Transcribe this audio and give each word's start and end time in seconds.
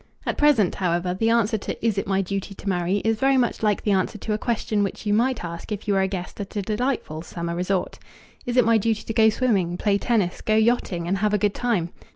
At 0.25 0.35
present, 0.35 0.73
however, 0.73 1.13
the 1.13 1.29
answer 1.29 1.59
to 1.59 1.85
"Is 1.85 1.95
it 1.95 2.07
my 2.07 2.23
duty 2.23 2.55
to 2.55 2.67
marry?" 2.67 3.03
is 3.05 3.19
very 3.19 3.37
much 3.37 3.61
like 3.61 3.83
the 3.83 3.91
answer 3.91 4.17
to 4.17 4.33
a 4.33 4.37
question 4.39 4.81
which 4.81 5.05
you 5.05 5.13
might 5.13 5.43
ask 5.45 5.71
if 5.71 5.87
you 5.87 5.93
were 5.93 6.01
a 6.01 6.07
guest 6.07 6.41
at 6.41 6.55
a 6.55 6.63
delightful 6.63 7.21
summer 7.21 7.53
resort. 7.53 7.99
"Is 8.47 8.57
it 8.57 8.65
my 8.65 8.79
duty 8.79 9.03
to 9.03 9.13
go 9.13 9.29
swimming, 9.29 9.77
play 9.77 9.99
tennis, 9.99 10.41
go 10.41 10.55
yachting, 10.55 11.07
and 11.07 11.19
have 11.19 11.35
a 11.35 11.37
good 11.37 11.53
time?" 11.53 11.91